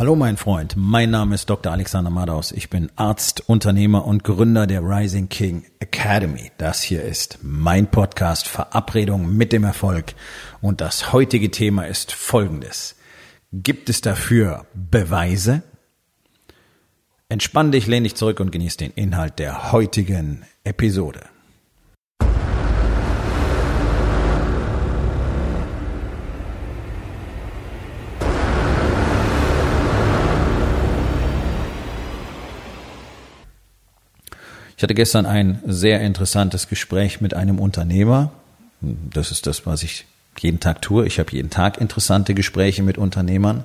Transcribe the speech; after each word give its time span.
Hallo 0.00 0.16
mein 0.16 0.38
Freund, 0.38 0.76
mein 0.78 1.10
Name 1.10 1.34
ist 1.34 1.50
Dr. 1.50 1.70
Alexander 1.70 2.08
Madaus. 2.08 2.52
Ich 2.52 2.70
bin 2.70 2.90
Arzt, 2.96 3.50
Unternehmer 3.50 4.06
und 4.06 4.24
Gründer 4.24 4.66
der 4.66 4.80
Rising 4.80 5.28
King 5.28 5.66
Academy. 5.78 6.50
Das 6.56 6.82
hier 6.82 7.02
ist 7.02 7.40
mein 7.42 7.86
Podcast 7.90 8.48
Verabredung 8.48 9.36
mit 9.36 9.52
dem 9.52 9.62
Erfolg 9.62 10.14
und 10.62 10.80
das 10.80 11.12
heutige 11.12 11.50
Thema 11.50 11.86
ist 11.86 12.12
folgendes. 12.12 12.96
Gibt 13.52 13.90
es 13.90 14.00
dafür 14.00 14.64
Beweise? 14.72 15.62
Entspann 17.28 17.70
dich, 17.70 17.86
lehn 17.86 18.04
dich 18.04 18.14
zurück 18.14 18.40
und 18.40 18.52
genieß 18.52 18.78
den 18.78 18.92
Inhalt 18.92 19.38
der 19.38 19.70
heutigen 19.70 20.46
Episode. 20.64 21.20
Ich 34.80 34.82
hatte 34.82 34.94
gestern 34.94 35.26
ein 35.26 35.60
sehr 35.66 36.00
interessantes 36.00 36.66
Gespräch 36.66 37.20
mit 37.20 37.34
einem 37.34 37.58
Unternehmer. 37.58 38.32
Das 38.80 39.30
ist 39.30 39.46
das, 39.46 39.66
was 39.66 39.82
ich 39.82 40.06
jeden 40.38 40.58
Tag 40.58 40.80
tue. 40.80 41.06
Ich 41.06 41.18
habe 41.18 41.30
jeden 41.32 41.50
Tag 41.50 41.76
interessante 41.76 42.32
Gespräche 42.32 42.82
mit 42.82 42.96
Unternehmern. 42.96 43.64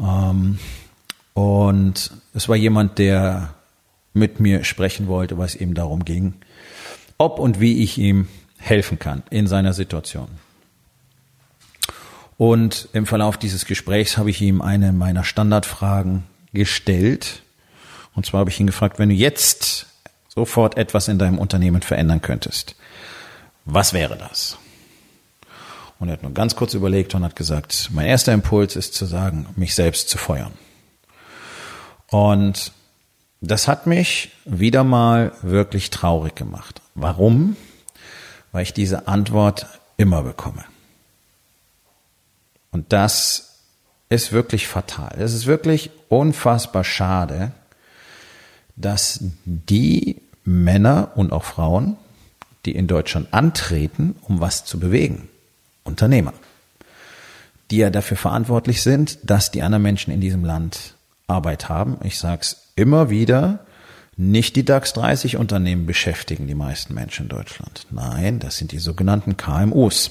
Ähm, 0.00 0.60
und 1.34 2.12
es 2.34 2.48
war 2.48 2.54
jemand, 2.54 2.98
der 2.98 3.54
mit 4.12 4.38
mir 4.38 4.62
sprechen 4.62 5.08
wollte, 5.08 5.38
weil 5.38 5.46
es 5.46 5.56
eben 5.56 5.74
darum 5.74 6.04
ging, 6.04 6.34
ob 7.18 7.40
und 7.40 7.58
wie 7.58 7.82
ich 7.82 7.98
ihm 7.98 8.28
helfen 8.58 9.00
kann 9.00 9.24
in 9.30 9.48
seiner 9.48 9.72
Situation. 9.72 10.28
Und 12.38 12.90
im 12.92 13.06
Verlauf 13.06 13.38
dieses 13.38 13.66
Gesprächs 13.66 14.18
habe 14.18 14.30
ich 14.30 14.40
ihm 14.40 14.62
eine 14.62 14.92
meiner 14.92 15.24
Standardfragen 15.24 16.22
gestellt. 16.52 17.42
Und 18.14 18.24
zwar 18.24 18.38
habe 18.38 18.50
ich 18.50 18.60
ihn 18.60 18.68
gefragt, 18.68 19.00
wenn 19.00 19.08
du 19.08 19.14
jetzt 19.16 19.86
sofort 20.36 20.76
etwas 20.76 21.08
in 21.08 21.18
deinem 21.18 21.38
Unternehmen 21.38 21.82
verändern 21.82 22.22
könntest, 22.22 22.76
was 23.64 23.92
wäre 23.92 24.16
das? 24.16 24.58
Und 25.98 26.08
er 26.08 26.12
hat 26.12 26.22
nur 26.22 26.34
ganz 26.34 26.54
kurz 26.54 26.74
überlegt 26.74 27.14
und 27.14 27.24
hat 27.24 27.34
gesagt, 27.34 27.88
mein 27.92 28.06
erster 28.06 28.32
Impuls 28.32 28.76
ist 28.76 28.94
zu 28.94 29.06
sagen, 29.06 29.46
mich 29.56 29.74
selbst 29.74 30.10
zu 30.10 30.18
feuern. 30.18 30.52
Und 32.10 32.72
das 33.40 33.66
hat 33.66 33.86
mich 33.86 34.30
wieder 34.44 34.84
mal 34.84 35.32
wirklich 35.40 35.90
traurig 35.90 36.36
gemacht. 36.36 36.82
Warum? 36.94 37.56
Weil 38.52 38.62
ich 38.62 38.74
diese 38.74 39.08
Antwort 39.08 39.66
immer 39.96 40.22
bekomme. 40.22 40.64
Und 42.70 42.92
das 42.92 43.62
ist 44.10 44.32
wirklich 44.32 44.68
fatal. 44.68 45.16
Es 45.18 45.32
ist 45.32 45.46
wirklich 45.46 45.90
unfassbar 46.08 46.84
schade, 46.84 47.52
dass 48.76 49.20
die 49.44 50.20
Männer 50.46 51.12
und 51.16 51.32
auch 51.32 51.44
Frauen, 51.44 51.96
die 52.64 52.74
in 52.74 52.86
Deutschland 52.86 53.34
antreten, 53.34 54.16
um 54.22 54.40
was 54.40 54.64
zu 54.64 54.80
bewegen. 54.80 55.28
Unternehmer. 55.84 56.32
Die 57.70 57.78
ja 57.78 57.90
dafür 57.90 58.16
verantwortlich 58.16 58.82
sind, 58.82 59.18
dass 59.24 59.50
die 59.50 59.62
anderen 59.62 59.82
Menschen 59.82 60.12
in 60.12 60.20
diesem 60.20 60.44
Land 60.44 60.94
Arbeit 61.26 61.68
haben. 61.68 61.98
Ich 62.04 62.18
sage 62.18 62.42
es 62.42 62.68
immer 62.76 63.10
wieder, 63.10 63.66
nicht 64.16 64.56
die 64.56 64.64
DAX 64.64 64.92
30 64.94 65.36
Unternehmen 65.36 65.84
beschäftigen 65.84 66.46
die 66.46 66.54
meisten 66.54 66.94
Menschen 66.94 67.24
in 67.24 67.28
Deutschland. 67.28 67.86
Nein, 67.90 68.38
das 68.38 68.56
sind 68.56 68.72
die 68.72 68.78
sogenannten 68.78 69.36
KMUs. 69.36 70.10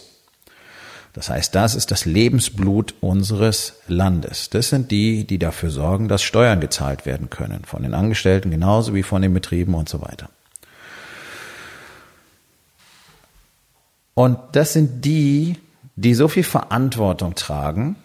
Das 1.16 1.30
heißt, 1.30 1.56
das 1.56 1.76
ist 1.76 1.92
das 1.92 2.04
Lebensblut 2.04 2.94
unseres 3.00 3.76
Landes. 3.88 4.50
Das 4.50 4.68
sind 4.68 4.92
die, 4.92 5.26
die 5.26 5.40
dafür 5.40 5.70
sorgen, 5.70 6.10
dass 6.10 6.22
Steuern 6.22 6.60
gezahlt 6.60 7.06
werden 7.06 7.30
können. 7.30 7.64
Von 7.64 7.84
den 7.84 7.94
Angestellten 7.94 8.52
genauso 8.52 8.94
wie 8.94 9.02
von 9.02 9.22
den 9.22 9.34
Betrieben 9.34 9.76
und 9.76 9.88
so 9.88 10.02
weiter. 10.02 10.28
Und 14.14 14.38
das 14.52 14.74
sind 14.74 15.06
die, 15.06 15.56
die 15.96 16.16
so 16.16 16.28
viel 16.28 16.44
Verantwortung 16.44 17.34
tragen, 17.36 17.96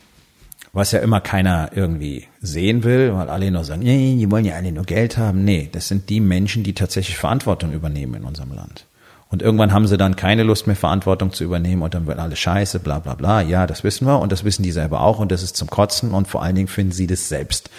was 0.72 0.92
ja 0.92 1.00
immer 1.00 1.20
keiner 1.20 1.72
irgendwie 1.74 2.28
sehen 2.40 2.84
will, 2.84 3.12
weil 3.12 3.28
alle 3.28 3.50
nur 3.50 3.64
sagen, 3.64 3.82
nee, 3.82 4.14
die 4.16 4.30
wollen 4.30 4.44
ja 4.44 4.54
alle 4.54 4.70
nur 4.70 4.84
Geld 4.84 5.18
haben. 5.18 5.44
Nee, 5.44 5.68
das 5.72 5.88
sind 5.88 6.10
die 6.10 6.20
Menschen, 6.20 6.62
die 6.62 6.74
tatsächlich 6.74 7.16
Verantwortung 7.16 7.72
übernehmen 7.72 8.14
in 8.14 8.24
unserem 8.24 8.52
Land. 8.52 8.86
Und 9.28 9.42
irgendwann 9.42 9.72
haben 9.72 9.86
sie 9.86 9.96
dann 9.96 10.16
keine 10.16 10.42
Lust 10.42 10.66
mehr, 10.66 10.74
Verantwortung 10.74 11.32
zu 11.32 11.44
übernehmen 11.44 11.82
und 11.82 11.94
dann 11.94 12.06
wird 12.06 12.18
alles 12.18 12.40
scheiße, 12.40 12.80
bla 12.80 12.98
bla 12.98 13.14
bla. 13.14 13.42
Ja, 13.42 13.66
das 13.68 13.84
wissen 13.84 14.06
wir 14.06 14.18
und 14.18 14.32
das 14.32 14.42
wissen 14.42 14.64
die 14.64 14.72
selber 14.72 15.02
auch 15.02 15.20
und 15.20 15.30
das 15.30 15.44
ist 15.44 15.56
zum 15.56 15.70
Kotzen 15.70 16.10
und 16.12 16.26
vor 16.26 16.42
allen 16.42 16.56
Dingen 16.56 16.68
finden 16.68 16.92
sie 16.92 17.06
das 17.06 17.28
selbst 17.28 17.70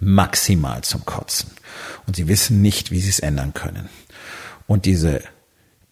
maximal 0.00 0.82
zum 0.82 1.06
Kotzen. 1.06 1.50
Und 2.06 2.16
sie 2.16 2.28
wissen 2.28 2.60
nicht, 2.60 2.90
wie 2.90 3.00
sie 3.00 3.08
es 3.08 3.20
ändern 3.20 3.54
können. 3.54 3.88
Und 4.66 4.84
diese, 4.84 5.22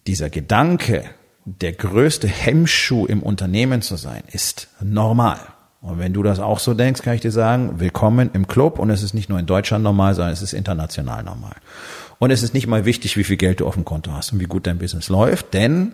dieser 0.05 0.29
Gedanke, 0.29 1.03
der 1.45 1.73
größte 1.73 2.27
Hemmschuh 2.27 3.05
im 3.07 3.23
Unternehmen 3.23 3.81
zu 3.81 3.95
sein, 3.95 4.23
ist 4.31 4.67
normal. 4.81 5.39
Und 5.81 5.97
wenn 5.97 6.13
du 6.13 6.21
das 6.21 6.39
auch 6.39 6.59
so 6.59 6.75
denkst, 6.75 7.01
kann 7.01 7.15
ich 7.15 7.21
dir 7.21 7.31
sagen, 7.31 7.79
willkommen 7.79 8.29
im 8.33 8.47
Club. 8.47 8.77
Und 8.77 8.91
es 8.91 9.01
ist 9.01 9.15
nicht 9.15 9.29
nur 9.29 9.39
in 9.39 9.47
Deutschland 9.47 9.83
normal, 9.83 10.13
sondern 10.13 10.33
es 10.33 10.43
ist 10.43 10.53
international 10.53 11.23
normal. 11.23 11.55
Und 12.21 12.29
es 12.29 12.43
ist 12.43 12.53
nicht 12.53 12.67
mal 12.67 12.85
wichtig, 12.85 13.17
wie 13.17 13.23
viel 13.23 13.35
Geld 13.35 13.61
du 13.61 13.67
auf 13.67 13.73
dem 13.73 13.83
Konto 13.83 14.11
hast 14.11 14.31
und 14.31 14.39
wie 14.39 14.45
gut 14.45 14.67
dein 14.67 14.77
Business 14.77 15.09
läuft, 15.09 15.55
denn 15.55 15.93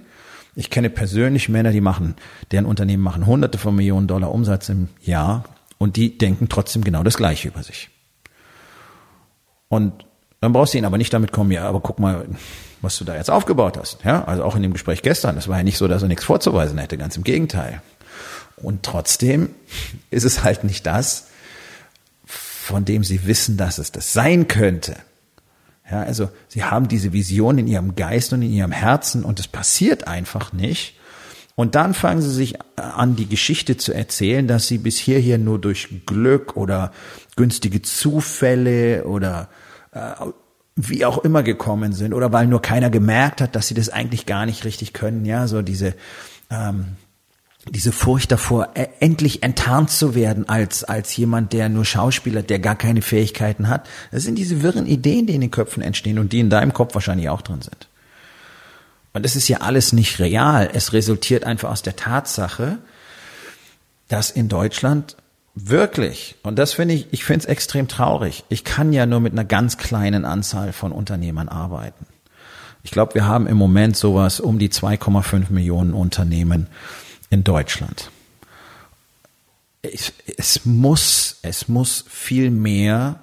ich 0.55 0.69
kenne 0.69 0.89
persönlich 0.89 1.47
Männer, 1.47 1.71
die 1.71 1.79
machen, 1.79 2.17
deren 2.51 2.65
Unternehmen 2.65 3.01
machen 3.01 3.25
hunderte 3.25 3.57
von 3.57 3.73
Millionen 3.73 4.07
Dollar 4.07 4.33
Umsatz 4.33 4.67
im 4.67 4.89
Jahr 5.01 5.45
und 5.77 5.95
die 5.95 6.17
denken 6.17 6.49
trotzdem 6.49 6.83
genau 6.83 7.01
das 7.01 7.15
Gleiche 7.15 7.47
über 7.47 7.63
sich. 7.63 7.89
Und 9.69 10.03
dann 10.41 10.51
brauchst 10.51 10.73
du 10.73 10.77
ihn 10.77 10.83
aber 10.83 10.97
nicht 10.97 11.13
damit 11.13 11.31
kommen, 11.31 11.51
ja, 11.51 11.65
aber 11.65 11.79
guck 11.79 11.97
mal, 11.97 12.25
was 12.81 12.97
du 12.97 13.05
da 13.05 13.15
jetzt 13.15 13.31
aufgebaut 13.31 13.77
hast. 13.77 14.03
Ja, 14.03 14.25
also 14.25 14.44
auch 14.44 14.57
in 14.57 14.63
dem 14.63 14.73
Gespräch 14.73 15.03
gestern, 15.03 15.38
es 15.38 15.47
war 15.47 15.55
ja 15.55 15.63
nicht 15.63 15.77
so, 15.77 15.88
dass 15.88 16.01
er 16.01 16.09
nichts 16.09 16.25
vorzuweisen 16.25 16.77
hätte, 16.77 16.97
ganz 16.97 17.15
im 17.15 17.23
Gegenteil. 17.23 17.81
Und 18.57 18.83
trotzdem 18.83 19.51
ist 20.11 20.25
es 20.25 20.44
halt 20.44 20.65
nicht 20.65 20.85
das, 20.85 21.27
von 22.25 22.83
dem 22.83 23.05
sie 23.05 23.25
wissen, 23.25 23.55
dass 23.55 23.77
es 23.77 23.94
das 23.94 24.11
sein 24.11 24.49
könnte. 24.49 24.97
Ja, 25.89 26.01
also 26.01 26.29
sie 26.47 26.63
haben 26.63 26.87
diese 26.87 27.13
Vision 27.13 27.57
in 27.57 27.67
ihrem 27.67 27.95
Geist 27.95 28.33
und 28.33 28.41
in 28.41 28.51
ihrem 28.51 28.71
Herzen 28.71 29.23
und 29.23 29.39
es 29.39 29.47
passiert 29.47 30.07
einfach 30.07 30.51
nicht. 30.51 30.95
Und 31.55 31.73
dann 31.73 31.93
fangen 31.93 32.21
sie 32.21 32.29
sich 32.29 32.55
an, 32.75 33.15
die 33.15 33.27
Geschichte 33.27 33.77
zu 33.77 33.91
erzählen, 33.91 34.47
dass 34.47 34.67
sie 34.67 34.77
bis 34.77 34.97
hierher 34.97 35.37
nur 35.39 35.59
durch 35.59 36.05
Glück 36.05 36.55
oder 36.55 36.91
günstige 37.35 37.81
Zufälle 37.81 39.05
oder 39.05 39.49
äh, 39.91 40.11
wie 40.75 41.05
auch 41.05 41.17
immer 41.19 41.41
gekommen 41.41 41.93
sind 41.93 42.13
oder 42.13 42.31
weil 42.31 42.45
nur 42.45 42.61
keiner 42.61 42.91
gemerkt 42.91 43.41
hat, 43.41 43.55
dass 43.55 43.67
sie 43.67 43.73
das 43.73 43.89
eigentlich 43.89 44.27
gar 44.27 44.45
nicht 44.45 44.65
richtig 44.65 44.93
können. 44.93 45.25
Ja, 45.25 45.47
so 45.47 45.63
diese 45.63 45.95
ähm, 46.51 46.97
diese 47.69 47.91
Furcht 47.91 48.31
davor, 48.31 48.69
e, 48.75 48.88
endlich 49.00 49.44
enttarnt 49.44 49.89
zu 49.89 50.16
werden 50.16 50.47
als, 50.50 50.83
als 50.83 51.16
jemand, 51.17 51.53
der 51.53 51.69
nur 51.69 51.85
Schauspieler, 51.85 52.44
der 52.44 52.59
gar 52.59 52.75
keine 52.75 53.01
Fähigkeiten 53.01 53.67
hat. 53.67 53.88
Das 54.11 54.23
sind 54.23 54.35
diese 54.35 54.61
wirren 54.61 54.85
Ideen, 54.85 55.28
die 55.28 55.35
in 55.35 55.41
den 55.41 55.51
Köpfen 55.51 55.83
entstehen 55.83 56.19
und 56.19 56.33
die 56.33 56.39
in 56.39 56.50
deinem 56.50 56.73
Kopf 56.73 56.94
wahrscheinlich 56.94 57.29
auch 57.29 57.41
drin 57.41 57.61
sind. 57.61 57.88
Und 59.13 59.25
es 59.25 59.35
ist 59.35 59.47
ja 59.47 59.61
alles 59.61 59.94
nicht 59.94 60.19
real. 60.19 60.69
Es 60.73 60.94
resultiert 60.94 61.44
einfach 61.44 61.72
aus 61.72 61.81
der 61.81 61.95
Tatsache, 61.95 62.77
dass 64.07 64.29
in 64.29 64.47
Deutschland 64.47 65.17
wirklich, 65.56 66.35
und 66.44 66.57
das 66.59 66.73
finde 66.73 66.94
ich, 66.94 67.07
ich 67.11 67.25
finde 67.25 67.39
es 67.39 67.45
extrem 67.45 67.88
traurig, 67.88 68.44
ich 68.50 68.63
kann 68.63 68.94
ja 68.94 69.06
nur 69.06 69.19
mit 69.19 69.33
einer 69.33 69.44
ganz 69.44 69.77
kleinen 69.77 70.23
Anzahl 70.23 70.72
von 70.72 70.91
Unternehmern 70.91 71.50
arbeiten. 71.50 72.06
Ich 72.83 72.91
glaube, 72.91 73.16
wir 73.16 73.25
haben 73.25 73.47
im 73.47 73.57
Moment 73.57 73.97
sowas 73.97 74.39
um 74.39 74.59
die 74.59 74.69
2,5 74.69 75.51
Millionen 75.51 75.94
Unternehmen 75.94 76.67
in 77.29 77.43
Deutschland. 77.43 78.11
Es, 79.81 80.13
es, 80.38 80.65
muss, 80.65 81.38
es 81.41 81.67
muss 81.67 82.06
viel 82.09 82.51
mehr 82.51 83.19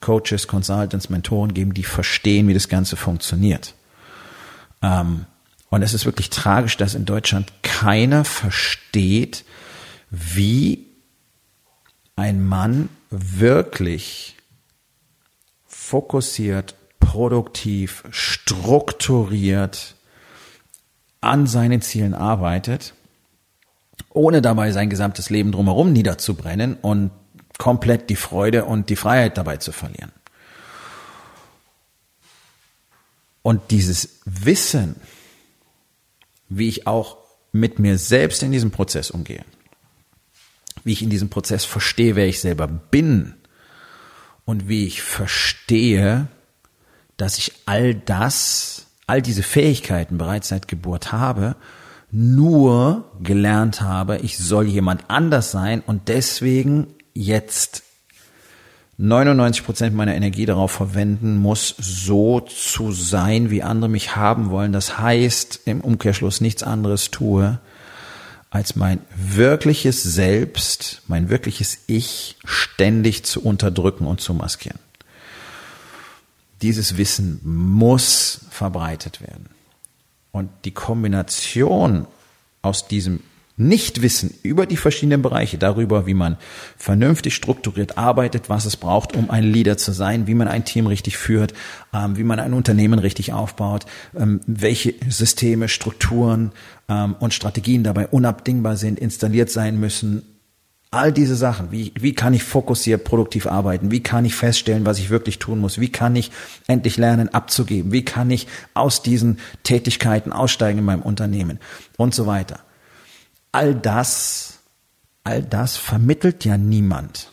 Coaches, 0.00 0.46
Consultants, 0.46 1.08
Mentoren 1.08 1.54
geben, 1.54 1.74
die 1.74 1.82
verstehen, 1.82 2.48
wie 2.48 2.54
das 2.54 2.68
Ganze 2.68 2.96
funktioniert. 2.96 3.74
Ähm, 4.82 5.26
und 5.70 5.82
es 5.82 5.94
ist 5.94 6.04
wirklich 6.06 6.30
tragisch, 6.30 6.76
dass 6.76 6.94
in 6.94 7.06
Deutschland 7.06 7.52
keiner 7.62 8.24
versteht, 8.24 9.44
wie 10.10 10.86
ein 12.14 12.44
Mann 12.44 12.88
wirklich 13.10 14.36
fokussiert, 15.66 16.74
produktiv, 17.00 18.04
strukturiert 18.10 19.94
an 21.20 21.46
seinen 21.46 21.82
Zielen 21.82 22.14
arbeitet 22.14 22.94
ohne 24.16 24.40
dabei 24.42 24.72
sein 24.72 24.90
gesamtes 24.90 25.30
Leben 25.30 25.52
drumherum 25.52 25.92
niederzubrennen 25.92 26.74
und 26.74 27.10
komplett 27.58 28.10
die 28.10 28.16
Freude 28.16 28.64
und 28.64 28.90
die 28.90 28.96
Freiheit 28.96 29.36
dabei 29.36 29.58
zu 29.58 29.72
verlieren. 29.72 30.12
Und 33.42 33.70
dieses 33.70 34.20
Wissen, 34.24 34.96
wie 36.48 36.68
ich 36.68 36.86
auch 36.86 37.18
mit 37.52 37.78
mir 37.78 37.98
selbst 37.98 38.42
in 38.42 38.52
diesem 38.52 38.70
Prozess 38.70 39.10
umgehe, 39.10 39.44
wie 40.82 40.92
ich 40.92 41.02
in 41.02 41.10
diesem 41.10 41.28
Prozess 41.28 41.64
verstehe, 41.64 42.16
wer 42.16 42.26
ich 42.26 42.40
selber 42.40 42.66
bin 42.66 43.34
und 44.44 44.68
wie 44.68 44.86
ich 44.86 45.02
verstehe, 45.02 46.28
dass 47.16 47.38
ich 47.38 47.52
all 47.66 47.94
das, 47.94 48.86
all 49.06 49.22
diese 49.22 49.42
Fähigkeiten 49.42 50.18
bereits 50.18 50.48
seit 50.48 50.68
Geburt 50.68 51.12
habe, 51.12 51.56
nur 52.10 53.10
gelernt 53.22 53.80
habe, 53.80 54.18
ich 54.18 54.38
soll 54.38 54.66
jemand 54.66 55.04
anders 55.08 55.50
sein 55.50 55.82
und 55.84 56.08
deswegen 56.08 56.88
jetzt 57.14 57.82
99 58.98 59.64
Prozent 59.64 59.94
meiner 59.94 60.14
Energie 60.14 60.46
darauf 60.46 60.72
verwenden 60.72 61.36
muss, 61.36 61.74
so 61.78 62.40
zu 62.40 62.92
sein, 62.92 63.50
wie 63.50 63.62
andere 63.62 63.90
mich 63.90 64.16
haben 64.16 64.50
wollen. 64.50 64.72
Das 64.72 64.98
heißt, 64.98 65.60
im 65.66 65.82
Umkehrschluss 65.82 66.40
nichts 66.40 66.62
anderes 66.62 67.10
tue, 67.10 67.58
als 68.48 68.74
mein 68.74 69.00
wirkliches 69.14 70.02
Selbst, 70.02 71.02
mein 71.08 71.28
wirkliches 71.28 71.78
Ich 71.86 72.36
ständig 72.44 73.24
zu 73.24 73.42
unterdrücken 73.42 74.06
und 74.06 74.22
zu 74.22 74.32
maskieren. 74.32 74.78
Dieses 76.62 76.96
Wissen 76.96 77.40
muss 77.44 78.40
verbreitet 78.48 79.20
werden. 79.20 79.50
Und 80.36 80.50
die 80.66 80.70
Kombination 80.70 82.06
aus 82.60 82.88
diesem 82.88 83.20
Nichtwissen 83.56 84.34
über 84.42 84.66
die 84.66 84.76
verschiedenen 84.76 85.22
Bereiche, 85.22 85.56
darüber, 85.56 86.06
wie 86.06 86.12
man 86.12 86.36
vernünftig 86.76 87.34
strukturiert 87.34 87.96
arbeitet, 87.96 88.50
was 88.50 88.66
es 88.66 88.76
braucht, 88.76 89.16
um 89.16 89.30
ein 89.30 89.44
Leader 89.44 89.78
zu 89.78 89.92
sein, 89.92 90.26
wie 90.26 90.34
man 90.34 90.46
ein 90.46 90.66
Team 90.66 90.88
richtig 90.88 91.16
führt, 91.16 91.54
ähm, 91.94 92.18
wie 92.18 92.22
man 92.22 92.38
ein 92.38 92.52
Unternehmen 92.52 92.98
richtig 92.98 93.32
aufbaut, 93.32 93.86
ähm, 94.14 94.42
welche 94.46 94.92
Systeme, 95.08 95.70
Strukturen 95.70 96.52
ähm, 96.90 97.16
und 97.18 97.32
Strategien 97.32 97.82
dabei 97.82 98.06
unabdingbar 98.06 98.76
sind, 98.76 98.98
installiert 98.98 99.48
sein 99.48 99.80
müssen. 99.80 100.35
All 100.90 101.12
diese 101.12 101.36
Sachen, 101.36 101.72
wie, 101.72 101.92
wie 101.98 102.14
kann 102.14 102.32
ich 102.32 102.44
fokussiert 102.44 103.04
produktiv 103.04 103.46
arbeiten, 103.46 103.90
wie 103.90 104.02
kann 104.02 104.24
ich 104.24 104.34
feststellen, 104.34 104.86
was 104.86 104.98
ich 104.98 105.10
wirklich 105.10 105.38
tun 105.38 105.58
muss, 105.58 105.80
wie 105.80 105.90
kann 105.90 106.16
ich 106.16 106.30
endlich 106.68 106.96
lernen 106.96 107.28
abzugeben, 107.28 107.92
wie 107.92 108.04
kann 108.04 108.30
ich 108.30 108.46
aus 108.72 109.02
diesen 109.02 109.38
Tätigkeiten 109.62 110.32
aussteigen 110.32 110.78
in 110.78 110.84
meinem 110.84 111.02
Unternehmen 111.02 111.58
und 111.96 112.14
so 112.14 112.26
weiter 112.26 112.60
all 113.56 113.74
das, 113.74 114.58
all 115.24 115.42
das 115.42 115.78
vermittelt 115.78 116.44
ja 116.44 116.58
niemand, 116.58 117.32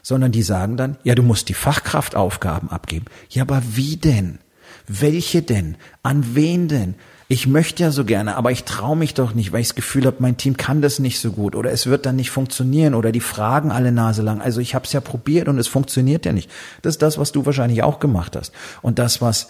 sondern 0.00 0.32
die 0.32 0.42
sagen 0.42 0.78
dann, 0.78 0.96
ja, 1.04 1.14
du 1.14 1.22
musst 1.22 1.50
die 1.50 1.54
Fachkraftaufgaben 1.54 2.70
abgeben. 2.70 3.04
Ja, 3.28 3.42
aber 3.42 3.62
wie 3.72 3.98
denn? 3.98 4.38
Welche 4.86 5.42
denn? 5.42 5.76
An 6.02 6.34
wen 6.34 6.68
denn? 6.68 6.94
Ich 7.32 7.46
möchte 7.46 7.84
ja 7.84 7.92
so 7.92 8.04
gerne, 8.04 8.34
aber 8.34 8.50
ich 8.50 8.64
traue 8.64 8.96
mich 8.96 9.14
doch 9.14 9.34
nicht, 9.34 9.52
weil 9.52 9.60
ich 9.60 9.68
das 9.68 9.76
Gefühl 9.76 10.04
habe, 10.04 10.16
mein 10.18 10.36
Team 10.36 10.56
kann 10.56 10.82
das 10.82 10.98
nicht 10.98 11.20
so 11.20 11.30
gut 11.30 11.54
oder 11.54 11.70
es 11.70 11.86
wird 11.86 12.04
dann 12.04 12.16
nicht 12.16 12.32
funktionieren 12.32 12.92
oder 12.92 13.12
die 13.12 13.20
fragen 13.20 13.70
alle 13.70 13.92
Nase 13.92 14.22
lang. 14.22 14.40
Also 14.40 14.60
ich 14.60 14.74
habe 14.74 14.84
es 14.84 14.92
ja 14.92 15.00
probiert 15.00 15.46
und 15.46 15.56
es 15.56 15.68
funktioniert 15.68 16.26
ja 16.26 16.32
nicht. 16.32 16.50
Das 16.82 16.94
ist 16.94 17.02
das, 17.02 17.18
was 17.18 17.30
du 17.30 17.46
wahrscheinlich 17.46 17.84
auch 17.84 18.00
gemacht 18.00 18.34
hast. 18.34 18.52
Und 18.82 18.98
das, 18.98 19.22
was 19.22 19.46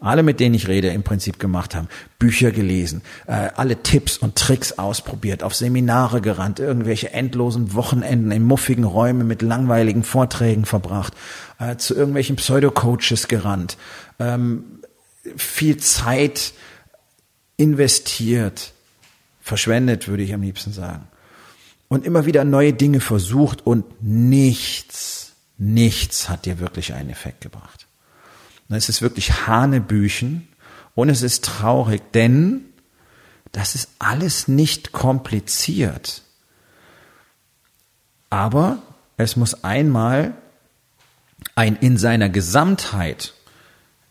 alle, 0.00 0.24
mit 0.24 0.40
denen 0.40 0.56
ich 0.56 0.66
rede, 0.66 0.88
im 0.88 1.04
Prinzip 1.04 1.38
gemacht 1.38 1.76
haben. 1.76 1.86
Bücher 2.18 2.50
gelesen, 2.50 3.02
äh, 3.28 3.50
alle 3.54 3.84
Tipps 3.84 4.18
und 4.18 4.34
Tricks 4.34 4.72
ausprobiert, 4.72 5.44
auf 5.44 5.54
Seminare 5.54 6.20
gerannt, 6.20 6.58
irgendwelche 6.58 7.12
endlosen 7.12 7.74
Wochenenden 7.74 8.32
in 8.32 8.42
muffigen 8.42 8.84
Räumen 8.84 9.28
mit 9.28 9.42
langweiligen 9.42 10.02
Vorträgen 10.02 10.64
verbracht, 10.64 11.14
äh, 11.60 11.76
zu 11.76 11.94
irgendwelchen 11.94 12.34
Pseudo-Coaches 12.34 13.28
gerannt, 13.28 13.76
ähm, 14.18 14.64
viel 15.36 15.76
Zeit 15.78 16.52
investiert, 17.56 18.72
verschwendet, 19.40 20.08
würde 20.08 20.22
ich 20.22 20.32
am 20.34 20.42
liebsten 20.42 20.72
sagen. 20.72 21.08
Und 21.88 22.04
immer 22.04 22.26
wieder 22.26 22.44
neue 22.44 22.72
Dinge 22.72 23.00
versucht 23.00 23.66
und 23.66 23.84
nichts, 24.02 25.32
nichts 25.56 26.28
hat 26.28 26.44
dir 26.44 26.58
wirklich 26.58 26.92
einen 26.94 27.10
Effekt 27.10 27.40
gebracht. 27.40 27.86
Es 28.68 28.88
ist 28.88 29.00
wirklich 29.00 29.46
Hanebüchen 29.46 30.48
und 30.94 31.08
es 31.08 31.22
ist 31.22 31.44
traurig, 31.44 32.02
denn 32.12 32.66
das 33.52 33.74
ist 33.74 33.88
alles 33.98 34.46
nicht 34.48 34.92
kompliziert. 34.92 36.22
Aber 38.30 38.82
es 39.16 39.36
muss 39.36 39.64
einmal 39.64 40.34
ein 41.54 41.76
in 41.76 41.96
seiner 41.96 42.28
Gesamtheit, 42.28 43.34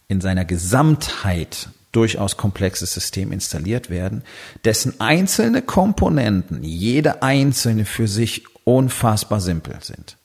in 0.08 0.22
seiner 0.22 0.46
Gesamtheit 0.46 1.70
durchaus 1.92 2.38
komplexes 2.38 2.94
System 2.94 3.32
installiert 3.32 3.90
werden, 3.90 4.24
dessen 4.66 5.00
einzelne 5.00 5.62
Komponenten, 5.62 6.64
jede 6.64 7.24
einzelne 7.24 7.86
für 7.86 8.08
sich 8.08 8.44
unfassbar 8.66 9.42
simpel 9.42 9.78
sind. 9.82 10.18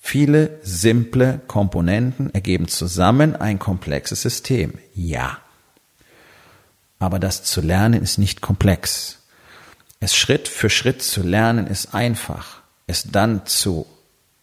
Viele 0.00 0.60
simple 0.62 1.40
Komponenten 1.48 2.32
ergeben 2.32 2.68
zusammen 2.68 3.34
ein 3.34 3.58
komplexes 3.58 4.22
System. 4.22 4.74
Ja. 4.94 5.38
Aber 7.00 7.18
das 7.18 7.42
zu 7.42 7.60
lernen 7.60 8.02
ist 8.02 8.16
nicht 8.18 8.40
komplex. 8.40 9.18
Es 9.98 10.14
Schritt 10.14 10.46
für 10.46 10.70
Schritt 10.70 11.02
zu 11.02 11.22
lernen 11.22 11.66
ist 11.66 11.92
einfach. 11.94 12.60
Es 12.86 13.10
dann 13.10 13.46
zu 13.46 13.86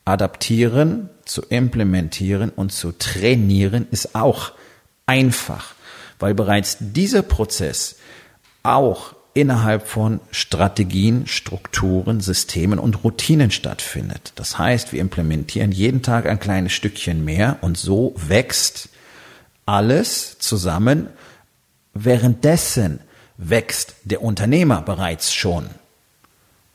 adaptieren, 0.03 1.09
zu 1.25 1.41
implementieren 1.43 2.49
und 2.49 2.71
zu 2.71 2.91
trainieren 2.91 3.87
ist 3.91 4.15
auch 4.15 4.51
einfach, 5.05 5.75
weil 6.19 6.33
bereits 6.33 6.77
dieser 6.79 7.21
Prozess 7.21 7.95
auch 8.63 9.15
innerhalb 9.33 9.87
von 9.87 10.19
Strategien, 10.31 11.25
Strukturen, 11.27 12.21
Systemen 12.21 12.77
und 12.77 13.03
Routinen 13.03 13.51
stattfindet. 13.51 14.31
Das 14.35 14.57
heißt, 14.59 14.93
wir 14.93 15.01
implementieren 15.01 15.71
jeden 15.71 16.01
Tag 16.03 16.27
ein 16.27 16.39
kleines 16.39 16.73
Stückchen 16.73 17.25
mehr 17.25 17.57
und 17.61 17.77
so 17.77 18.13
wächst 18.15 18.89
alles 19.65 20.37
zusammen. 20.39 21.07
Währenddessen 21.93 22.99
wächst 23.37 23.95
der 24.03 24.21
Unternehmer 24.21 24.81
bereits 24.81 25.33
schon. 25.33 25.67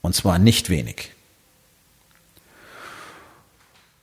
Und 0.01 0.15
zwar 0.15 0.39
nicht 0.39 0.71
wenig. 0.71 1.13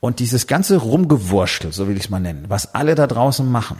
Und 0.00 0.20
dieses 0.20 0.46
ganze 0.46 0.76
Rumgewurschtel, 0.76 1.72
so 1.72 1.88
will 1.88 1.96
ich 1.96 2.04
es 2.04 2.10
mal 2.10 2.20
nennen, 2.20 2.44
was 2.48 2.74
alle 2.74 2.94
da 2.94 3.06
draußen 3.06 3.50
machen 3.50 3.78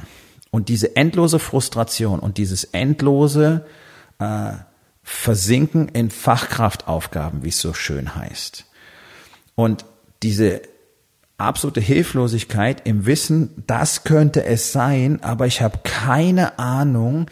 und 0.50 0.68
diese 0.68 0.96
endlose 0.96 1.38
Frustration 1.38 2.18
und 2.18 2.38
dieses 2.38 2.64
endlose 2.64 3.66
äh, 4.18 4.52
versinken 5.02 5.88
in 5.88 6.10
Fachkraftaufgaben, 6.10 7.42
wie 7.42 7.50
es 7.50 7.60
so 7.60 7.74
schön 7.74 8.14
heißt. 8.16 8.64
Und 9.54 9.84
diese 10.22 10.62
absolute 11.38 11.80
Hilflosigkeit 11.80 12.86
im 12.86 13.06
Wissen, 13.06 13.62
das 13.66 14.04
könnte 14.04 14.44
es 14.44 14.72
sein, 14.72 15.22
aber 15.22 15.46
ich 15.46 15.60
habe 15.60 15.80
keine 15.84 16.58
Ahnung, 16.58 17.26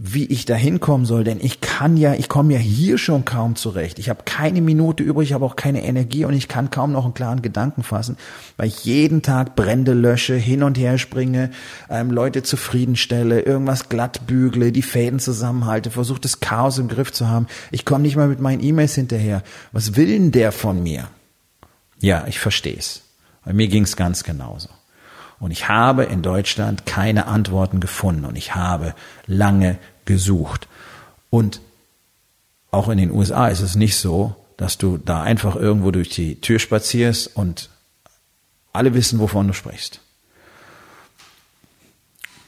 wie 0.00 0.26
ich 0.26 0.44
da 0.44 0.54
hinkommen 0.54 1.06
soll, 1.06 1.24
denn 1.24 1.40
ich 1.40 1.60
kann 1.60 1.96
ja, 1.96 2.14
ich 2.14 2.28
komme 2.28 2.52
ja 2.52 2.60
hier 2.60 2.98
schon 2.98 3.24
kaum 3.24 3.56
zurecht. 3.56 3.98
Ich 3.98 4.08
habe 4.08 4.22
keine 4.24 4.60
Minute 4.60 5.02
übrig, 5.02 5.30
ich 5.30 5.34
habe 5.34 5.44
auch 5.44 5.56
keine 5.56 5.82
Energie 5.84 6.24
und 6.24 6.34
ich 6.34 6.46
kann 6.46 6.70
kaum 6.70 6.92
noch 6.92 7.04
einen 7.04 7.14
klaren 7.14 7.42
Gedanken 7.42 7.82
fassen, 7.82 8.16
weil 8.56 8.68
ich 8.68 8.84
jeden 8.84 9.22
Tag 9.22 9.56
Brände 9.56 9.94
lösche, 9.94 10.36
hin 10.36 10.62
und 10.62 10.78
her 10.78 10.98
springe, 10.98 11.50
ähm, 11.90 12.12
Leute 12.12 12.44
zufriedenstelle, 12.44 13.40
irgendwas 13.40 13.88
glatt 13.88 14.28
bügle, 14.28 14.70
die 14.70 14.82
Fäden 14.82 15.18
zusammenhalte, 15.18 15.90
versuche 15.90 16.20
das 16.20 16.38
Chaos 16.38 16.78
im 16.78 16.86
Griff 16.86 17.10
zu 17.10 17.26
haben. 17.26 17.48
Ich 17.72 17.84
komme 17.84 18.02
nicht 18.02 18.14
mal 18.14 18.28
mit 18.28 18.38
meinen 18.38 18.62
E-Mails 18.62 18.94
hinterher. 18.94 19.42
Was 19.72 19.96
will 19.96 20.06
denn 20.06 20.30
der 20.30 20.52
von 20.52 20.80
mir? 20.80 21.08
Ja, 21.98 22.24
ich 22.28 22.38
verstehe 22.38 22.76
es. 22.76 23.02
Bei 23.44 23.52
mir 23.52 23.66
ging 23.66 23.82
es 23.82 23.96
ganz 23.96 24.22
genauso. 24.22 24.68
Und 25.40 25.50
ich 25.50 25.68
habe 25.68 26.04
in 26.04 26.22
Deutschland 26.22 26.86
keine 26.86 27.26
Antworten 27.26 27.80
gefunden 27.80 28.24
und 28.24 28.36
ich 28.36 28.54
habe 28.54 28.94
lange 29.26 29.78
gesucht. 30.04 30.68
Und 31.30 31.60
auch 32.70 32.88
in 32.88 32.98
den 32.98 33.10
USA 33.10 33.48
ist 33.48 33.60
es 33.60 33.76
nicht 33.76 33.96
so, 33.96 34.34
dass 34.56 34.78
du 34.78 34.98
da 34.98 35.22
einfach 35.22 35.54
irgendwo 35.54 35.90
durch 35.90 36.08
die 36.08 36.40
Tür 36.40 36.58
spazierst 36.58 37.36
und 37.36 37.70
alle 38.72 38.94
wissen, 38.94 39.20
wovon 39.20 39.46
du 39.46 39.54
sprichst. 39.54 40.00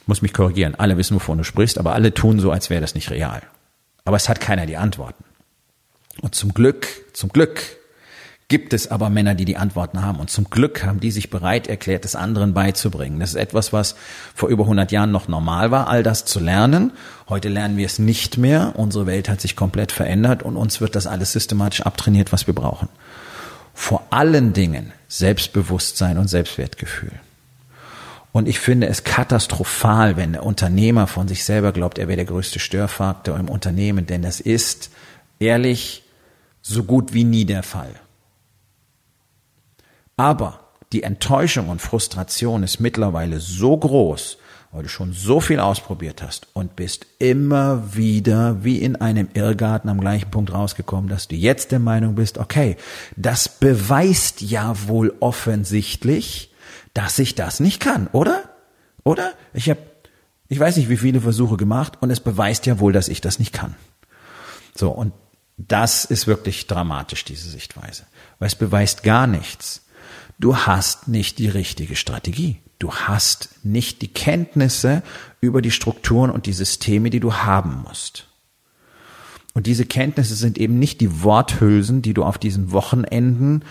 Muss 0.05 0.21
mich 0.21 0.33
korrigieren. 0.33 0.75
Alle 0.75 0.97
wissen, 0.97 1.15
wovon 1.15 1.37
du 1.37 1.43
sprichst, 1.43 1.77
aber 1.77 1.93
alle 1.93 2.13
tun 2.13 2.39
so, 2.39 2.51
als 2.51 2.69
wäre 2.69 2.81
das 2.81 2.95
nicht 2.95 3.09
real. 3.11 3.41
Aber 4.03 4.17
es 4.17 4.27
hat 4.27 4.41
keiner 4.41 4.65
die 4.65 4.77
Antworten. 4.77 5.23
Und 6.21 6.35
zum 6.35 6.53
Glück, 6.53 6.87
zum 7.13 7.29
Glück 7.29 7.77
gibt 8.51 8.73
es 8.73 8.91
aber 8.91 9.09
Männer, 9.09 9.33
die 9.33 9.45
die 9.45 9.55
Antworten 9.55 10.01
haben. 10.01 10.19
Und 10.19 10.29
zum 10.29 10.49
Glück 10.49 10.83
haben 10.83 10.99
die 10.99 11.09
sich 11.09 11.29
bereit 11.29 11.67
erklärt, 11.67 12.03
es 12.03 12.17
anderen 12.17 12.53
beizubringen. 12.53 13.21
Das 13.21 13.29
ist 13.29 13.37
etwas, 13.37 13.71
was 13.71 13.95
vor 14.35 14.49
über 14.49 14.65
100 14.65 14.91
Jahren 14.91 15.09
noch 15.09 15.29
normal 15.29 15.71
war, 15.71 15.87
all 15.87 16.03
das 16.03 16.25
zu 16.25 16.41
lernen. 16.41 16.91
Heute 17.29 17.47
lernen 17.47 17.77
wir 17.77 17.85
es 17.85 17.97
nicht 17.97 18.37
mehr. 18.37 18.73
Unsere 18.75 19.05
Welt 19.05 19.29
hat 19.29 19.39
sich 19.39 19.55
komplett 19.55 19.93
verändert 19.93 20.43
und 20.43 20.57
uns 20.57 20.81
wird 20.81 20.97
das 20.97 21.07
alles 21.07 21.31
systematisch 21.31 21.83
abtrainiert, 21.83 22.33
was 22.33 22.45
wir 22.45 22.53
brauchen. 22.53 22.89
Vor 23.73 24.03
allen 24.09 24.51
Dingen 24.51 24.91
Selbstbewusstsein 25.07 26.17
und 26.17 26.27
Selbstwertgefühl. 26.27 27.13
Und 28.33 28.49
ich 28.49 28.59
finde 28.59 28.87
es 28.87 29.05
katastrophal, 29.05 30.17
wenn 30.17 30.33
der 30.33 30.45
Unternehmer 30.45 31.07
von 31.07 31.29
sich 31.29 31.45
selber 31.45 31.71
glaubt, 31.71 31.99
er 31.99 32.09
wäre 32.09 32.17
der 32.17 32.25
größte 32.25 32.59
Störfaktor 32.59 33.39
im 33.39 33.47
Unternehmen, 33.47 34.07
denn 34.07 34.25
es 34.25 34.41
ist 34.41 34.89
ehrlich 35.39 36.03
so 36.61 36.83
gut 36.83 37.13
wie 37.13 37.23
nie 37.23 37.45
der 37.45 37.63
Fall. 37.63 37.95
Aber 40.17 40.59
die 40.91 41.03
Enttäuschung 41.03 41.69
und 41.69 41.81
Frustration 41.81 42.63
ist 42.63 42.79
mittlerweile 42.79 43.39
so 43.39 43.77
groß, 43.77 44.37
weil 44.71 44.83
du 44.83 44.89
schon 44.89 45.13
so 45.13 45.39
viel 45.39 45.59
ausprobiert 45.59 46.21
hast 46.21 46.47
und 46.53 46.75
bist 46.75 47.05
immer 47.19 47.95
wieder 47.95 48.63
wie 48.63 48.77
in 48.77 48.95
einem 48.95 49.29
Irrgarten 49.33 49.89
am 49.89 49.99
gleichen 49.99 50.31
Punkt 50.31 50.53
rausgekommen, 50.53 51.09
dass 51.09 51.27
du 51.27 51.35
jetzt 51.35 51.71
der 51.71 51.79
Meinung 51.79 52.15
bist, 52.15 52.37
okay, 52.37 52.77
das 53.15 53.49
beweist 53.49 54.41
ja 54.41 54.87
wohl 54.87 55.13
offensichtlich, 55.19 56.53
dass 56.93 57.19
ich 57.19 57.35
das 57.35 57.59
nicht 57.59 57.81
kann, 57.81 58.07
oder? 58.07 58.43
Oder? 59.03 59.33
Ich 59.53 59.69
habe, 59.69 59.79
ich 60.47 60.59
weiß 60.59 60.77
nicht, 60.77 60.89
wie 60.89 60.97
viele 60.97 61.21
Versuche 61.21 61.57
gemacht 61.57 61.97
und 62.01 62.11
es 62.11 62.19
beweist 62.19 62.65
ja 62.65 62.79
wohl, 62.79 62.93
dass 62.93 63.07
ich 63.07 63.21
das 63.21 63.39
nicht 63.39 63.53
kann. 63.53 63.75
So, 64.75 64.89
und 64.91 65.13
das 65.57 66.05
ist 66.05 66.27
wirklich 66.27 66.67
dramatisch, 66.67 67.25
diese 67.25 67.49
Sichtweise. 67.49 68.03
Weil 68.39 68.47
es 68.47 68.55
beweist 68.55 69.03
gar 69.03 69.27
nichts. 69.27 69.85
Du 70.41 70.57
hast 70.57 71.07
nicht 71.07 71.37
die 71.37 71.49
richtige 71.49 71.95
Strategie. 71.95 72.57
Du 72.79 72.91
hast 72.91 73.49
nicht 73.61 74.01
die 74.01 74.07
Kenntnisse 74.07 75.03
über 75.39 75.61
die 75.61 75.69
Strukturen 75.69 76.31
und 76.31 76.47
die 76.47 76.53
Systeme, 76.53 77.11
die 77.11 77.19
du 77.19 77.35
haben 77.35 77.83
musst. 77.87 78.27
Und 79.53 79.67
diese 79.67 79.85
Kenntnisse 79.85 80.35
sind 80.35 80.57
eben 80.57 80.79
nicht 80.79 81.01
die 81.01 81.23
Worthülsen, 81.23 82.01
die 82.01 82.13
du 82.13 82.23
auf 82.23 82.37
diesen 82.37 82.71
Wochenenden 82.71 83.63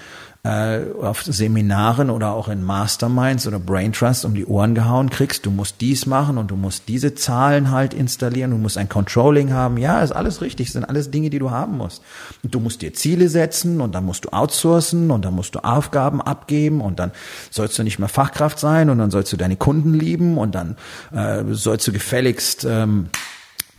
äh, 0.42 0.80
auf 1.02 1.22
Seminaren 1.22 2.08
oder 2.08 2.32
auch 2.32 2.48
in 2.48 2.62
Masterminds 2.62 3.46
oder 3.46 3.58
Brain 3.58 3.92
Trust 3.92 4.24
um 4.24 4.34
die 4.34 4.46
Ohren 4.46 4.74
gehauen 4.74 5.10
kriegst. 5.10 5.44
Du 5.44 5.50
musst 5.50 5.82
dies 5.82 6.06
machen 6.06 6.38
und 6.38 6.50
du 6.50 6.56
musst 6.56 6.88
diese 6.88 7.14
Zahlen 7.14 7.70
halt 7.70 7.92
installieren. 7.92 8.50
Du 8.50 8.56
musst 8.56 8.78
ein 8.78 8.88
Controlling 8.88 9.52
haben. 9.52 9.76
Ja, 9.76 10.00
ist 10.00 10.12
alles 10.12 10.40
richtig. 10.40 10.72
Sind 10.72 10.84
alles 10.84 11.10
Dinge, 11.10 11.28
die 11.28 11.38
du 11.38 11.50
haben 11.50 11.76
musst. 11.76 12.02
Und 12.42 12.54
du 12.54 12.60
musst 12.60 12.80
dir 12.80 12.94
Ziele 12.94 13.28
setzen 13.28 13.82
und 13.82 13.94
dann 13.94 14.06
musst 14.06 14.24
du 14.24 14.30
outsourcen 14.30 15.10
und 15.10 15.24
dann 15.26 15.34
musst 15.34 15.54
du 15.56 15.58
Aufgaben 15.58 16.22
abgeben 16.22 16.80
und 16.80 16.98
dann 16.98 17.12
sollst 17.50 17.78
du 17.78 17.82
nicht 17.82 17.98
mehr 17.98 18.08
Fachkraft 18.08 18.58
sein 18.58 18.88
und 18.88 18.98
dann 18.98 19.10
sollst 19.10 19.32
du 19.32 19.36
deine 19.36 19.56
Kunden 19.56 19.92
lieben 19.92 20.38
und 20.38 20.54
dann 20.54 20.76
äh, 21.12 21.44
sollst 21.50 21.86
du 21.86 21.92
gefälligst 21.92 22.64
ähm, 22.64 23.10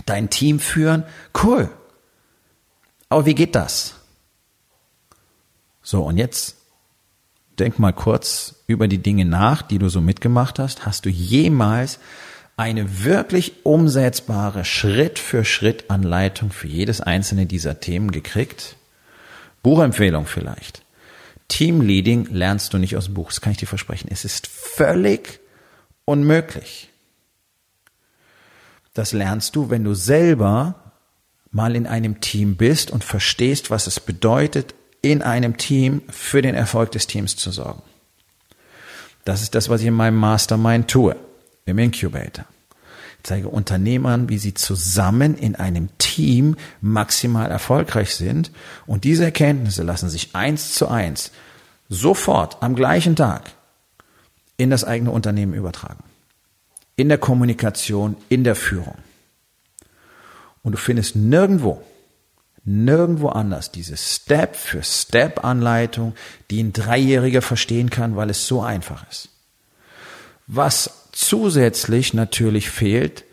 dein 0.05 0.29
Team 0.29 0.59
führen. 0.59 1.03
Cool. 1.43 1.69
Aber 3.11 3.25
wie 3.25 3.35
geht 3.35 3.55
das? 3.55 3.95
So, 5.83 6.03
und 6.03 6.17
jetzt 6.17 6.55
denk 7.59 7.77
mal 7.77 7.91
kurz 7.91 8.63
über 8.67 8.87
die 8.87 8.99
Dinge 8.99 9.25
nach, 9.25 9.63
die 9.63 9.79
du 9.79 9.89
so 9.89 9.99
mitgemacht 9.99 10.59
hast. 10.59 10.85
Hast 10.85 11.03
du 11.03 11.09
jemals 11.09 11.99
eine 12.55 13.03
wirklich 13.03 13.65
umsetzbare 13.65 14.63
Schritt 14.63 15.19
für 15.19 15.43
Schritt 15.43 15.91
Anleitung 15.91 16.51
für 16.51 16.67
jedes 16.67 17.01
einzelne 17.01 17.47
dieser 17.47 17.81
Themen 17.81 18.11
gekriegt? 18.11 18.77
Buchempfehlung 19.61 20.25
vielleicht. 20.25 20.81
Teamleading 21.49 22.27
lernst 22.31 22.73
du 22.73 22.77
nicht 22.77 22.95
aus 22.95 23.05
dem 23.05 23.15
Buch, 23.15 23.27
das 23.27 23.41
kann 23.41 23.51
ich 23.51 23.57
dir 23.57 23.67
versprechen. 23.67 24.07
Es 24.09 24.23
ist 24.23 24.47
völlig 24.47 25.41
unmöglich. 26.05 26.87
Das 28.93 29.11
lernst 29.11 29.57
du, 29.57 29.69
wenn 29.69 29.83
du 29.83 29.95
selber 29.95 30.80
mal 31.51 31.75
in 31.75 31.85
einem 31.85 32.21
Team 32.21 32.55
bist 32.55 32.91
und 32.91 33.03
verstehst, 33.03 33.69
was 33.69 33.87
es 33.87 33.99
bedeutet, 33.99 34.73
in 35.01 35.21
einem 35.21 35.57
Team 35.57 36.01
für 36.09 36.41
den 36.41 36.55
Erfolg 36.55 36.91
des 36.91 37.07
Teams 37.07 37.35
zu 37.35 37.51
sorgen. 37.51 37.81
Das 39.25 39.41
ist 39.41 39.55
das, 39.55 39.69
was 39.69 39.81
ich 39.81 39.87
in 39.87 39.93
meinem 39.93 40.17
Mastermind 40.17 40.89
tue, 40.89 41.15
im 41.65 41.77
Incubator. 41.77 42.45
Ich 43.17 43.23
zeige 43.27 43.49
Unternehmern, 43.49 44.29
wie 44.29 44.39
sie 44.39 44.55
zusammen 44.55 45.35
in 45.35 45.55
einem 45.55 45.89
Team 45.99 46.55
maximal 46.81 47.51
erfolgreich 47.51 48.15
sind. 48.15 48.51
Und 48.87 49.03
diese 49.03 49.25
Erkenntnisse 49.25 49.83
lassen 49.83 50.09
sich 50.09 50.35
eins 50.35 50.73
zu 50.73 50.87
eins 50.87 51.31
sofort 51.87 52.63
am 52.63 52.75
gleichen 52.75 53.15
Tag 53.15 53.51
in 54.57 54.71
das 54.71 54.83
eigene 54.83 55.11
Unternehmen 55.11 55.53
übertragen. 55.53 56.03
In 56.95 57.09
der 57.09 57.19
Kommunikation, 57.19 58.15
in 58.29 58.43
der 58.43 58.55
Führung. 58.55 58.95
Und 60.63 60.73
du 60.73 60.77
findest 60.77 61.15
nirgendwo 61.15 61.83
nirgendwo 62.63 63.29
anders 63.29 63.71
diese 63.71 63.97
Step 63.97 64.55
für 64.55 64.83
Step 64.83 65.43
Anleitung, 65.43 66.13
die 66.49 66.61
ein 66.61 66.73
Dreijähriger 66.73 67.41
verstehen 67.41 67.89
kann, 67.89 68.15
weil 68.15 68.29
es 68.29 68.47
so 68.47 68.61
einfach 68.61 69.09
ist. 69.09 69.29
Was 70.47 71.07
zusätzlich 71.11 72.13
natürlich 72.13 72.69
fehlt, 72.69 73.23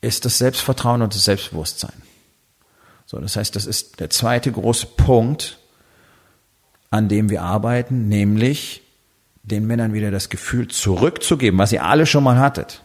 ist 0.00 0.24
das 0.24 0.38
Selbstvertrauen 0.38 1.02
und 1.02 1.14
das 1.14 1.24
Selbstbewusstsein. 1.24 2.02
So, 3.06 3.18
das 3.18 3.36
heißt, 3.36 3.56
das 3.56 3.66
ist 3.66 4.00
der 4.00 4.10
zweite 4.10 4.52
große 4.52 4.86
Punkt, 4.86 5.58
an 6.90 7.08
dem 7.08 7.30
wir 7.30 7.42
arbeiten, 7.42 8.08
nämlich 8.08 8.82
den 9.42 9.66
Männern 9.66 9.92
wieder 9.92 10.10
das 10.10 10.28
Gefühl 10.28 10.68
zurückzugeben, 10.68 11.58
was 11.58 11.72
ihr 11.72 11.84
alle 11.84 12.06
schon 12.06 12.24
mal 12.24 12.38
hattet, 12.38 12.82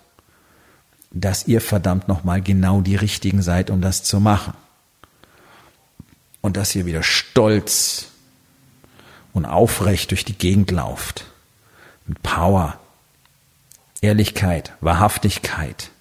dass 1.11 1.47
ihr 1.47 1.61
verdammt 1.61 2.07
nochmal 2.07 2.41
genau 2.41 2.81
die 2.81 2.95
richtigen 2.95 3.41
seid, 3.41 3.69
um 3.69 3.81
das 3.81 4.03
zu 4.03 4.19
machen 4.19 4.53
und 6.41 6.57
dass 6.57 6.75
ihr 6.75 6.85
wieder 6.85 7.03
stolz 7.03 8.07
und 9.33 9.45
aufrecht 9.45 10.11
durch 10.11 10.25
die 10.25 10.37
Gegend 10.37 10.71
lauft. 10.71 11.25
Mit 12.05 12.21
Power, 12.23 12.79
Ehrlichkeit, 14.01 14.73
Wahrhaftigkeit 14.81 15.91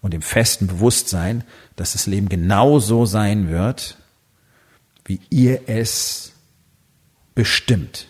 und 0.00 0.12
dem 0.12 0.22
festen 0.22 0.66
Bewusstsein, 0.66 1.44
dass 1.76 1.92
das 1.92 2.06
Leben 2.06 2.28
genau 2.28 2.78
so 2.78 3.06
sein 3.06 3.48
wird, 3.48 3.98
wie 5.04 5.20
ihr 5.30 5.68
es 5.68 6.32
bestimmt. 7.34 8.08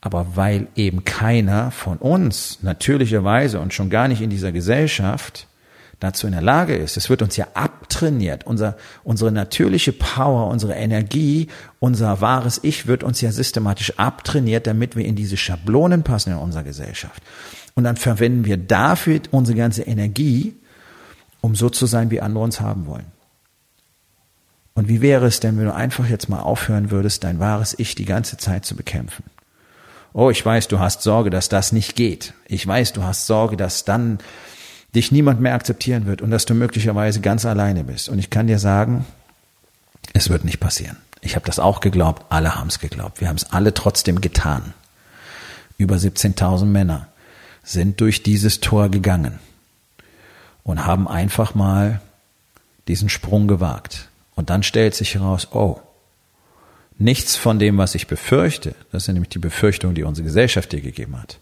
Aber 0.00 0.34
weil 0.34 0.68
eben 0.76 1.04
keiner 1.04 1.70
von 1.70 1.98
uns 1.98 2.58
natürlicherweise 2.62 3.60
und 3.60 3.74
schon 3.74 3.90
gar 3.90 4.08
nicht 4.08 4.22
in 4.22 4.30
dieser 4.30 4.52
Gesellschaft 4.52 5.46
dazu 6.00 6.26
in 6.26 6.32
der 6.32 6.42
Lage 6.42 6.74
ist. 6.74 6.96
Es 6.96 7.10
wird 7.10 7.20
uns 7.20 7.36
ja 7.36 7.48
abtrainiert. 7.52 8.46
Unser, 8.46 8.76
unsere 9.04 9.30
natürliche 9.30 9.92
Power, 9.92 10.48
unsere 10.48 10.74
Energie, 10.74 11.48
unser 11.78 12.22
wahres 12.22 12.58
Ich 12.62 12.86
wird 12.86 13.04
uns 13.04 13.20
ja 13.20 13.30
systematisch 13.30 13.98
abtrainiert, 13.98 14.66
damit 14.66 14.96
wir 14.96 15.04
in 15.04 15.14
diese 15.14 15.36
Schablonen 15.36 16.02
passen 16.02 16.32
in 16.32 16.38
unserer 16.38 16.64
Gesellschaft. 16.64 17.22
Und 17.74 17.84
dann 17.84 17.96
verwenden 17.96 18.46
wir 18.46 18.56
dafür 18.56 19.20
unsere 19.30 19.56
ganze 19.56 19.82
Energie, 19.82 20.56
um 21.42 21.54
so 21.54 21.68
zu 21.68 21.84
sein, 21.86 22.10
wie 22.10 22.22
andere 22.22 22.44
uns 22.44 22.60
haben 22.60 22.86
wollen. 22.86 23.06
Und 24.74 24.88
wie 24.88 25.02
wäre 25.02 25.26
es 25.26 25.40
denn, 25.40 25.58
wenn 25.58 25.66
du 25.66 25.74
einfach 25.74 26.08
jetzt 26.08 26.30
mal 26.30 26.40
aufhören 26.40 26.90
würdest, 26.90 27.24
dein 27.24 27.38
wahres 27.38 27.78
Ich 27.78 27.94
die 27.94 28.06
ganze 28.06 28.38
Zeit 28.38 28.64
zu 28.64 28.74
bekämpfen? 28.74 29.24
Oh, 30.12 30.30
ich 30.30 30.44
weiß, 30.44 30.68
du 30.68 30.78
hast 30.80 31.02
Sorge, 31.02 31.30
dass 31.30 31.48
das 31.48 31.72
nicht 31.72 31.94
geht. 31.94 32.34
Ich 32.46 32.66
weiß, 32.66 32.92
du 32.92 33.04
hast 33.04 33.26
Sorge, 33.26 33.56
dass 33.56 33.84
dann 33.84 34.18
dich 34.94 35.12
niemand 35.12 35.40
mehr 35.40 35.54
akzeptieren 35.54 36.06
wird 36.06 36.20
und 36.20 36.30
dass 36.30 36.46
du 36.46 36.54
möglicherweise 36.54 37.20
ganz 37.20 37.44
alleine 37.44 37.84
bist. 37.84 38.08
Und 38.08 38.18
ich 38.18 38.30
kann 38.30 38.48
dir 38.48 38.58
sagen, 38.58 39.06
es 40.12 40.30
wird 40.30 40.44
nicht 40.44 40.58
passieren. 40.58 40.96
Ich 41.20 41.36
habe 41.36 41.46
das 41.46 41.58
auch 41.58 41.80
geglaubt, 41.80 42.24
alle 42.30 42.56
haben 42.56 42.68
es 42.68 42.80
geglaubt. 42.80 43.20
Wir 43.20 43.28
haben 43.28 43.36
es 43.36 43.52
alle 43.52 43.74
trotzdem 43.74 44.20
getan. 44.20 44.74
Über 45.78 45.96
17.000 45.96 46.64
Männer 46.64 47.06
sind 47.62 48.00
durch 48.00 48.22
dieses 48.22 48.60
Tor 48.60 48.88
gegangen 48.88 49.38
und 50.64 50.86
haben 50.86 51.06
einfach 51.06 51.54
mal 51.54 52.00
diesen 52.88 53.08
Sprung 53.08 53.46
gewagt. 53.46 54.08
Und 54.34 54.50
dann 54.50 54.62
stellt 54.62 54.94
sich 54.94 55.14
heraus, 55.14 55.48
oh, 55.52 55.80
nichts 57.00 57.36
von 57.36 57.58
dem, 57.58 57.78
was 57.78 57.94
ich 57.94 58.06
befürchte, 58.06 58.74
das 58.92 59.04
sind 59.04 59.14
nämlich 59.14 59.30
die 59.30 59.38
Befürchtungen, 59.38 59.94
die 59.94 60.04
unsere 60.04 60.26
Gesellschaft 60.26 60.72
dir 60.72 60.80
gegeben 60.80 61.20
hat, 61.20 61.38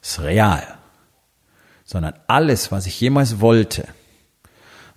ist 0.00 0.20
real 0.20 0.62
sondern 1.84 2.14
alles, 2.26 2.72
was 2.72 2.86
ich 2.86 3.00
jemals 3.00 3.40
wollte, 3.40 3.86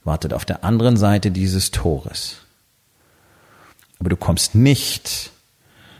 wartet 0.03 0.33
auf 0.33 0.45
der 0.45 0.63
anderen 0.63 0.97
Seite 0.97 1.31
dieses 1.31 1.71
Tores. 1.71 2.37
Aber 3.99 4.09
du 4.09 4.15
kommst 4.15 4.55
nicht 4.55 5.31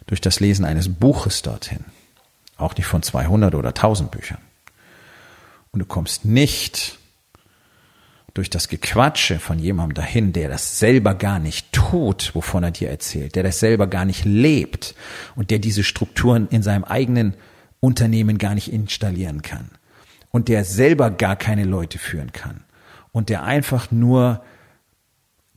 durch 0.06 0.22
das 0.22 0.40
Lesen 0.40 0.64
eines 0.64 0.94
Buches 0.94 1.42
dorthin, 1.42 1.84
auch 2.56 2.76
nicht 2.76 2.88
von 2.88 3.04
200 3.04 3.54
oder 3.56 3.70
1000 3.70 4.12
Büchern. 4.12 4.38
Und 5.72 5.80
du 5.80 5.86
kommst 5.86 6.24
nicht 6.24 6.98
durch 8.34 8.50
das 8.50 8.70
Gequatsche 8.70 9.40
von 9.40 9.60
jemandem 9.60 9.96
dahin, 9.96 10.32
der 10.32 10.48
das 10.48 10.80
selber 10.80 11.16
gar 11.16 11.40
nicht 11.40 11.67
tut, 11.90 12.32
wovon 12.34 12.64
er 12.64 12.72
dir 12.72 12.90
erzählt, 12.90 13.36
der 13.36 13.44
das 13.44 13.60
selber 13.60 13.88
gar 13.88 14.06
nicht 14.06 14.26
lebt 14.26 14.96
und 15.36 15.52
der 15.52 15.60
diese 15.60 15.84
Strukturen 15.84 16.48
in 16.50 16.64
seinem 16.64 16.84
eigenen 16.84 17.34
Unternehmen 17.80 18.38
gar 18.38 18.56
nicht 18.56 18.72
installieren 18.72 19.42
kann 19.42 19.70
und 20.32 20.48
der 20.48 20.66
selber 20.66 21.12
gar 21.12 21.36
keine 21.36 21.64
Leute 21.64 22.00
führen 22.00 22.32
kann 22.32 22.64
und 23.12 23.30
der 23.30 23.44
einfach 23.44 23.92
nur 23.92 24.42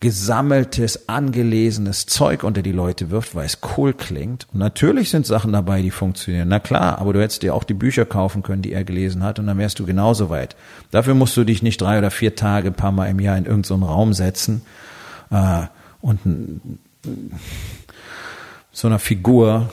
gesammeltes, 0.01 1.11
angelesenes 1.11 2.07
Zeug 2.07 2.43
unter 2.43 2.63
die 2.63 2.73
Leute 2.73 3.11
wirft, 3.11 3.35
weil 3.35 3.45
es 3.45 3.59
cool 3.77 3.93
klingt. 3.93 4.47
Und 4.51 4.59
natürlich 4.59 5.11
sind 5.11 5.27
Sachen 5.27 5.53
dabei, 5.53 5.83
die 5.83 5.91
funktionieren. 5.91 6.49
Na 6.49 6.59
klar, 6.59 6.99
aber 6.99 7.13
du 7.13 7.21
hättest 7.21 7.43
dir 7.43 7.55
auch 7.55 7.65
die 7.65 7.75
Bücher 7.75 8.07
kaufen 8.07 8.43
können, 8.43 8.63
die 8.63 8.73
er 8.73 8.85
gelesen 8.85 9.23
hat, 9.23 9.39
und 9.39 9.47
dann 9.47 9.59
wärst 9.59 9.79
du 9.79 9.85
genauso 9.85 10.31
weit. 10.31 10.57
Dafür 10.91 11.13
musst 11.13 11.37
du 11.37 11.45
dich 11.45 11.63
nicht 11.63 11.83
drei 11.83 11.99
oder 11.99 12.11
vier 12.11 12.35
Tage, 12.35 12.69
ein 12.69 12.75
paar 12.75 12.93
Mal 12.93 13.11
im 13.11 13.21
Jahr 13.21 13.37
in 13.37 13.45
irgendeinen 13.45 13.81
so 13.83 13.87
Raum 13.87 14.15
setzen 14.15 14.63
äh, 15.31 15.67
und 16.01 16.61
so 18.73 18.87
einer 18.87 18.99
Figur 18.99 19.73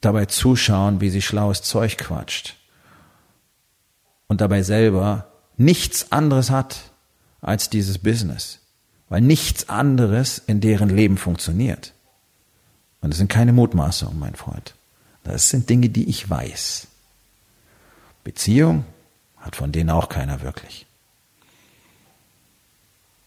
dabei 0.00 0.26
zuschauen, 0.26 1.00
wie 1.00 1.10
sie 1.10 1.22
schlaues 1.22 1.62
Zeug 1.62 1.98
quatscht. 1.98 2.56
Und 4.28 4.40
dabei 4.40 4.62
selber 4.62 5.30
nichts 5.56 6.12
anderes 6.12 6.50
hat 6.50 6.90
als 7.40 7.70
dieses 7.70 7.98
Business 7.98 8.60
weil 9.08 9.20
nichts 9.20 9.68
anderes 9.68 10.38
in 10.38 10.60
deren 10.60 10.88
Leben 10.88 11.16
funktioniert. 11.16 11.92
Und 13.00 13.10
das 13.10 13.18
sind 13.18 13.28
keine 13.28 13.52
Mutmaßungen, 13.52 14.18
mein 14.18 14.34
Freund. 14.34 14.74
Das 15.22 15.50
sind 15.50 15.68
Dinge, 15.68 15.88
die 15.88 16.08
ich 16.08 16.28
weiß. 16.28 16.88
Beziehung 18.24 18.84
hat 19.36 19.54
von 19.54 19.70
denen 19.70 19.90
auch 19.90 20.08
keiner 20.08 20.42
wirklich. 20.42 20.86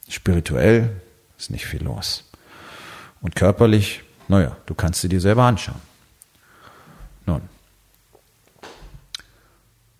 Spirituell 0.09 1.01
ist 1.39 1.49
nicht 1.49 1.65
viel 1.65 1.83
los. 1.83 2.25
Und 3.21 3.35
körperlich, 3.35 4.03
naja, 4.27 4.55
du 4.65 4.75
kannst 4.75 5.01
sie 5.01 5.09
dir 5.09 5.21
selber 5.21 5.43
anschauen. 5.43 5.81
Nun. 7.25 7.41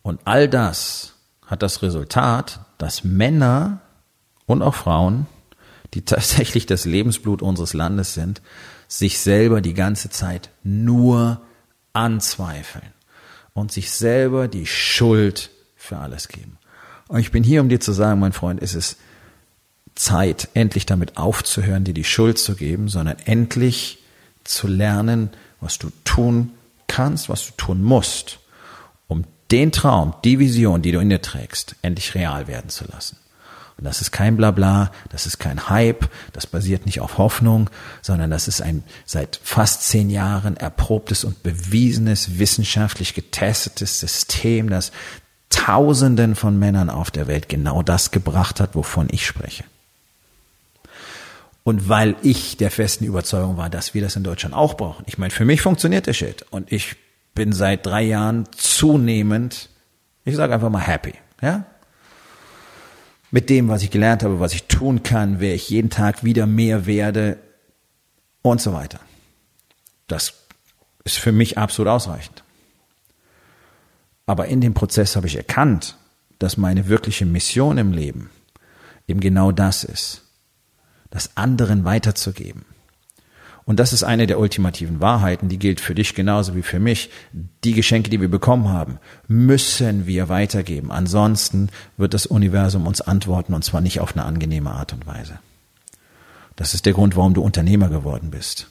Und 0.01 0.19
all 0.25 0.47
das 0.47 1.15
hat 1.45 1.63
das 1.63 1.81
Resultat, 1.81 2.59
dass 2.77 3.03
Männer 3.03 3.81
und 4.45 4.61
auch 4.61 4.75
Frauen 4.75 5.25
die 5.93 6.01
tatsächlich 6.05 6.65
das 6.65 6.85
Lebensblut 6.85 7.41
unseres 7.41 7.73
Landes 7.73 8.13
sind, 8.13 8.41
sich 8.87 9.19
selber 9.19 9.61
die 9.61 9.73
ganze 9.73 10.09
Zeit 10.09 10.49
nur 10.63 11.41
anzweifeln 11.93 12.93
und 13.53 13.71
sich 13.71 13.91
selber 13.91 14.47
die 14.47 14.65
Schuld 14.65 15.49
für 15.75 15.97
alles 15.97 16.27
geben. 16.27 16.57
Und 17.07 17.19
ich 17.19 17.31
bin 17.31 17.43
hier, 17.43 17.61
um 17.61 17.69
dir 17.69 17.79
zu 17.79 17.91
sagen, 17.91 18.19
mein 18.19 18.33
Freund, 18.33 18.61
es 18.61 18.75
ist 18.75 18.97
Zeit, 19.99 20.47
endlich 20.53 20.85
damit 20.85 21.17
aufzuhören, 21.17 21.83
dir 21.83 21.93
die 21.93 22.05
Schuld 22.05 22.39
zu 22.39 22.55
geben, 22.55 22.87
sondern 22.87 23.17
endlich 23.25 23.99
zu 24.45 24.67
lernen, 24.67 25.29
was 25.59 25.77
du 25.77 25.91
tun 26.05 26.51
kannst, 26.87 27.27
was 27.27 27.45
du 27.47 27.51
tun 27.57 27.83
musst, 27.83 28.39
um 29.07 29.25
den 29.51 29.71
Traum, 29.71 30.15
die 30.23 30.39
Vision, 30.39 30.81
die 30.81 30.93
du 30.93 30.99
in 30.99 31.09
dir 31.09 31.21
trägst, 31.21 31.75
endlich 31.81 32.15
real 32.15 32.47
werden 32.47 32.69
zu 32.69 32.85
lassen. 32.85 33.17
Und 33.77 33.85
das 33.85 34.01
ist 34.01 34.11
kein 34.11 34.37
Blabla, 34.37 34.91
das 35.09 35.25
ist 35.25 35.37
kein 35.37 35.69
Hype, 35.69 36.09
das 36.33 36.47
basiert 36.47 36.85
nicht 36.85 37.01
auf 37.01 37.17
Hoffnung, 37.17 37.69
sondern 38.01 38.29
das 38.29 38.47
ist 38.47 38.61
ein 38.61 38.83
seit 39.05 39.39
fast 39.43 39.83
zehn 39.83 40.09
Jahren 40.09 40.55
erprobtes 40.57 41.23
und 41.25 41.43
bewiesenes, 41.43 42.39
wissenschaftlich 42.39 43.13
getestetes 43.13 43.99
System, 43.99 44.69
das 44.69 44.91
Tausenden 45.49 46.35
von 46.35 46.57
Männern 46.59 46.89
auf 46.89 47.11
der 47.11 47.27
Welt 47.27 47.49
genau 47.49 47.81
das 47.81 48.11
gebracht 48.11 48.59
hat, 48.59 48.75
wovon 48.75 49.07
ich 49.11 49.25
spreche. 49.25 49.63
Und 51.69 51.87
weil 51.87 52.15
ich 52.23 52.57
der 52.57 52.71
festen 52.71 53.05
Überzeugung 53.05 53.55
war, 53.55 53.69
dass 53.69 53.93
wir 53.93 54.01
das 54.01 54.15
in 54.15 54.23
Deutschland 54.23 54.55
auch 54.55 54.73
brauchen. 54.73 55.05
Ich 55.05 55.19
meine, 55.19 55.29
für 55.29 55.45
mich 55.45 55.61
funktioniert 55.61 56.07
der 56.07 56.13
Shit. 56.13 56.43
Und 56.49 56.71
ich 56.71 56.95
bin 57.35 57.53
seit 57.53 57.85
drei 57.85 58.01
Jahren 58.01 58.47
zunehmend, 58.57 59.69
ich 60.25 60.35
sage 60.35 60.55
einfach 60.55 60.71
mal 60.71 60.79
happy. 60.79 61.13
Ja, 61.43 61.65
mit 63.29 63.51
dem, 63.51 63.67
was 63.67 63.83
ich 63.83 63.91
gelernt 63.91 64.23
habe, 64.23 64.39
was 64.39 64.55
ich 64.55 64.63
tun 64.63 65.03
kann, 65.03 65.41
wer 65.41 65.53
ich 65.53 65.69
jeden 65.69 65.91
Tag 65.91 66.23
wieder 66.23 66.47
mehr 66.47 66.87
werde 66.87 67.37
und 68.41 68.59
so 68.59 68.73
weiter. 68.73 68.99
Das 70.07 70.33
ist 71.03 71.19
für 71.19 71.31
mich 71.31 71.59
absolut 71.59 71.91
ausreichend. 71.91 72.43
Aber 74.25 74.47
in 74.47 74.59
dem 74.59 74.73
Prozess 74.73 75.15
habe 75.15 75.27
ich 75.27 75.35
erkannt, 75.35 75.97
dass 76.39 76.57
meine 76.57 76.87
wirkliche 76.87 77.27
Mission 77.27 77.77
im 77.77 77.91
Leben 77.91 78.31
eben 79.07 79.19
genau 79.19 79.51
das 79.51 79.83
ist, 79.83 80.23
das 81.09 81.35
anderen 81.37 81.85
weiterzugeben. 81.85 82.65
Und 83.69 83.79
das 83.79 83.93
ist 83.93 84.01
eine 84.01 84.25
der 84.25 84.39
ultimativen 84.39 84.99
Wahrheiten, 84.99 85.47
die 85.47 85.59
gilt 85.59 85.79
für 85.79 85.93
dich 85.93 86.15
genauso 86.15 86.55
wie 86.55 86.63
für 86.63 86.79
mich. 86.79 87.11
Die 87.63 87.73
Geschenke, 87.73 88.09
die 88.09 88.19
wir 88.19 88.27
bekommen 88.27 88.69
haben, 88.69 88.97
müssen 89.27 90.07
wir 90.07 90.27
weitergeben. 90.27 90.91
Ansonsten 90.91 91.69
wird 91.95 92.15
das 92.15 92.25
Universum 92.25 92.87
uns 92.87 92.99
antworten 92.99 93.53
und 93.53 93.63
zwar 93.63 93.81
nicht 93.81 93.99
auf 93.99 94.15
eine 94.15 94.25
angenehme 94.25 94.71
Art 94.71 94.93
und 94.93 95.05
Weise. 95.05 95.37
Das 96.55 96.73
ist 96.73 96.87
der 96.87 96.93
Grund, 96.93 97.15
warum 97.15 97.35
du 97.35 97.43
Unternehmer 97.43 97.89
geworden 97.89 98.31
bist. 98.31 98.67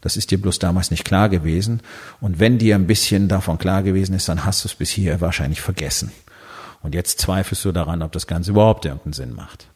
Das 0.00 0.16
ist 0.16 0.32
dir 0.32 0.42
bloß 0.42 0.58
damals 0.58 0.90
nicht 0.90 1.04
klar 1.04 1.28
gewesen. 1.28 1.80
Und 2.20 2.40
wenn 2.40 2.58
dir 2.58 2.74
ein 2.74 2.88
bisschen 2.88 3.28
davon 3.28 3.58
klar 3.58 3.84
gewesen 3.84 4.14
ist, 4.14 4.28
dann 4.28 4.44
hast 4.44 4.64
du 4.64 4.68
es 4.68 4.74
bis 4.74 4.90
hier 4.90 5.20
wahrscheinlich 5.20 5.60
vergessen. 5.60 6.10
Und 6.82 6.96
jetzt 6.96 7.20
zweifelst 7.20 7.64
du 7.64 7.70
daran, 7.70 8.02
ob 8.02 8.10
das 8.10 8.26
Ganze 8.26 8.50
überhaupt 8.50 8.84
irgendeinen 8.84 9.12
Sinn 9.12 9.34
macht. 9.34 9.68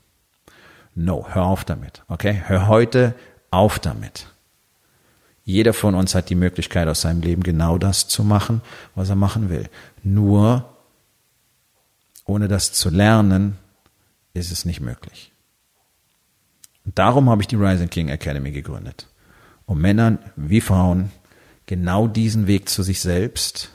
No, 0.97 1.27
hör 1.29 1.45
auf 1.45 1.65
damit. 1.65 2.03
Okay? 2.09 2.43
Hör 2.47 2.67
heute 2.69 3.15
auf 3.51 3.79
damit. 3.79 4.27
Jeder 5.45 5.75
von 5.75 5.95
uns 5.95 6.15
hat 6.15 6.31
die 6.31 6.35
Möglichkeit, 6.35 6.89
aus 6.89 7.03
seinem 7.03 7.21
Leben 7.21 7.43
genau 7.43 7.79
das 7.79 8.09
zu 8.09 8.25
machen, 8.25 8.63
was 8.95 9.11
er 9.11 9.15
machen 9.15 9.51
will. 9.51 9.69
Nur 10.03 10.69
ohne 12.25 12.49
das 12.49 12.73
zu 12.73 12.91
lernen, 12.91 13.59
ist 14.33 14.51
es 14.51 14.65
nicht 14.65 14.81
möglich. 14.81 15.33
Und 16.85 16.99
darum 16.99 17.29
habe 17.29 17.43
ich 17.43 17.49
die 17.49 17.57
Rising 17.57 17.91
King 17.91 18.09
Academy 18.09 18.51
gegründet. 18.51 19.07
Um 19.67 19.81
Männern 19.81 20.19
wie 20.35 20.63
Frauen 20.63 21.13
genau 21.67 22.09
diesen 22.09 22.47
Weg 22.47 22.69
zu 22.71 22.83
sich 22.83 23.01
selbst 23.01 23.71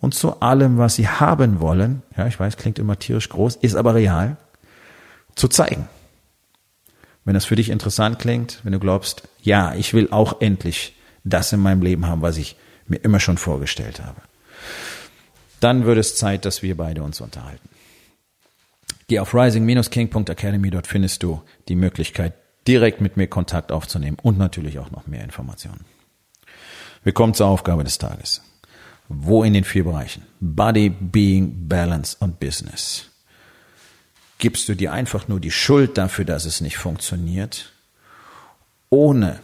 und 0.00 0.14
zu 0.14 0.40
allem, 0.40 0.78
was 0.78 0.94
sie 0.94 1.08
haben 1.08 1.60
wollen, 1.60 2.02
ja, 2.16 2.26
ich 2.26 2.40
weiß, 2.40 2.56
klingt 2.56 2.78
immer 2.78 2.98
tierisch 2.98 3.28
groß, 3.28 3.56
ist 3.56 3.76
aber 3.76 3.94
real, 3.94 4.38
zu 5.34 5.48
zeigen. 5.48 5.88
Wenn 7.28 7.34
das 7.34 7.44
für 7.44 7.56
dich 7.56 7.68
interessant 7.68 8.18
klingt, 8.18 8.60
wenn 8.62 8.72
du 8.72 8.78
glaubst, 8.78 9.28
ja, 9.42 9.74
ich 9.74 9.92
will 9.92 10.08
auch 10.10 10.40
endlich 10.40 10.96
das 11.24 11.52
in 11.52 11.60
meinem 11.60 11.82
Leben 11.82 12.06
haben, 12.06 12.22
was 12.22 12.38
ich 12.38 12.56
mir 12.86 12.96
immer 12.96 13.20
schon 13.20 13.36
vorgestellt 13.36 14.02
habe, 14.02 14.22
dann 15.60 15.84
wird 15.84 15.98
es 15.98 16.16
Zeit, 16.16 16.46
dass 16.46 16.62
wir 16.62 16.74
beide 16.74 17.02
uns 17.02 17.20
unterhalten. 17.20 17.68
Geh 19.08 19.18
auf 19.18 19.34
rising-king.academy, 19.34 20.70
dort 20.70 20.86
findest 20.86 21.22
du 21.22 21.42
die 21.68 21.76
Möglichkeit, 21.76 22.32
direkt 22.66 23.02
mit 23.02 23.18
mir 23.18 23.26
Kontakt 23.26 23.72
aufzunehmen 23.72 24.16
und 24.22 24.38
natürlich 24.38 24.78
auch 24.78 24.90
noch 24.90 25.06
mehr 25.06 25.22
Informationen. 25.22 25.84
Wir 27.04 27.12
kommen 27.12 27.34
zur 27.34 27.48
Aufgabe 27.48 27.84
des 27.84 27.98
Tages. 27.98 28.40
Wo 29.10 29.44
in 29.44 29.52
den 29.52 29.64
vier 29.64 29.84
Bereichen? 29.84 30.22
Body, 30.40 30.88
Being, 30.88 31.68
Balance 31.68 32.16
und 32.20 32.40
Business 32.40 33.10
gibst 34.38 34.68
du 34.68 34.74
dir 34.74 34.92
einfach 34.92 35.28
nur 35.28 35.40
die 35.40 35.50
Schuld 35.50 35.98
dafür, 35.98 36.24
dass 36.24 36.44
es 36.44 36.60
nicht 36.60 36.78
funktioniert, 36.78 37.72
ohne 38.90 39.40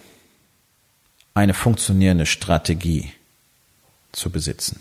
eine 1.34 1.52
funktionierende 1.52 2.26
Strategie 2.26 3.12
zu 4.12 4.30
besitzen. 4.30 4.80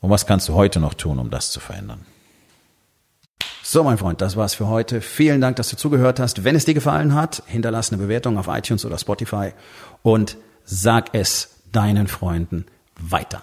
Und 0.00 0.10
was 0.10 0.26
kannst 0.26 0.48
du 0.48 0.54
heute 0.54 0.80
noch 0.80 0.94
tun, 0.94 1.18
um 1.18 1.30
das 1.30 1.50
zu 1.50 1.60
verändern? 1.60 2.04
So, 3.62 3.84
mein 3.84 3.96
Freund, 3.96 4.20
das 4.20 4.36
war's 4.36 4.54
für 4.54 4.66
heute. 4.66 5.00
Vielen 5.00 5.40
Dank, 5.40 5.56
dass 5.56 5.70
du 5.70 5.76
zugehört 5.76 6.20
hast. 6.20 6.44
Wenn 6.44 6.56
es 6.56 6.66
dir 6.66 6.74
gefallen 6.74 7.14
hat, 7.14 7.42
hinterlass 7.46 7.90
eine 7.90 8.02
Bewertung 8.02 8.36
auf 8.36 8.48
iTunes 8.48 8.84
oder 8.84 8.98
Spotify 8.98 9.52
und 10.02 10.36
sag 10.64 11.14
es 11.14 11.56
deinen 11.70 12.08
Freunden 12.08 12.66
weiter. 12.96 13.42